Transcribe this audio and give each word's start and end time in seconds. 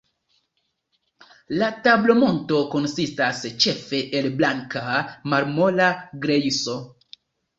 La 1.63 1.67
tablomonto 1.87 2.61
konsistas 2.71 3.43
ĉefe 3.65 3.99
el 4.21 4.31
blanka, 4.39 4.85
malmola 5.35 5.93
grejso. 6.25 6.79